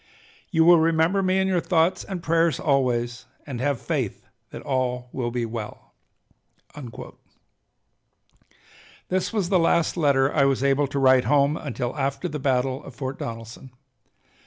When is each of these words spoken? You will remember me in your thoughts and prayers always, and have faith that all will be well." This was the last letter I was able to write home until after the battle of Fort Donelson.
You 0.49 0.65
will 0.65 0.79
remember 0.79 1.21
me 1.21 1.37
in 1.37 1.47
your 1.47 1.59
thoughts 1.61 2.03
and 2.03 2.23
prayers 2.23 2.59
always, 2.59 3.25
and 3.45 3.61
have 3.61 3.79
faith 3.79 4.25
that 4.49 4.63
all 4.63 5.09
will 5.11 5.29
be 5.29 5.45
well." 5.45 5.93
This 9.09 9.31
was 9.31 9.49
the 9.49 9.59
last 9.59 9.95
letter 9.97 10.33
I 10.33 10.45
was 10.45 10.63
able 10.63 10.87
to 10.87 10.97
write 10.97 11.25
home 11.25 11.55
until 11.55 11.95
after 11.95 12.27
the 12.27 12.39
battle 12.39 12.83
of 12.83 12.95
Fort 12.95 13.19
Donelson. 13.19 13.69